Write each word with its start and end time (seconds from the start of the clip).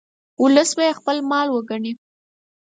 ولس 0.43 0.69
به 0.77 0.83
یې 0.87 0.97
خپل 0.99 1.17
مال 1.29 1.47
وګڼي. 1.51 1.93